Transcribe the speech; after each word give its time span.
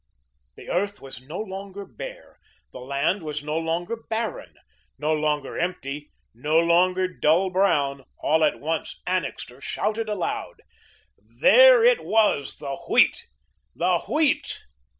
The 0.55 0.67
earth 0.67 0.99
was 0.99 1.21
no 1.21 1.37
longer 1.39 1.85
bare. 1.85 2.39
The 2.71 2.79
land 2.79 3.21
was 3.21 3.43
no 3.43 3.59
longer 3.59 3.95
barren, 3.95 4.55
no 4.97 5.13
longer 5.13 5.59
empty, 5.59 6.09
no 6.33 6.57
longer 6.59 7.07
dull 7.07 7.51
brown. 7.51 8.05
All 8.17 8.43
at 8.43 8.59
once 8.59 8.99
Annixter 9.05 9.61
shouted 9.61 10.09
aloud. 10.09 10.63
There 11.19 11.83
it 11.85 12.03
was, 12.03 12.57
the 12.57 12.75
Wheat, 12.89 13.27
the 13.75 13.99
Wheat! 13.99 14.65